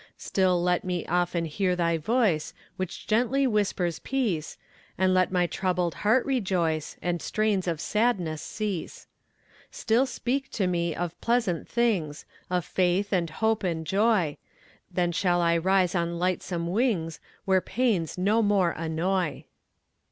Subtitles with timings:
[0.17, 4.57] Still let me often hear thy voice, Which gently whispers peace,
[4.97, 9.05] And let my troubled heart rejoice, And strains of sadness cease;
[9.69, 14.37] Still speak to me of pleasant things Of faith, and hope, and joy;
[14.89, 19.43] Then shall I rise on lightsome wings Where pains no more annoy.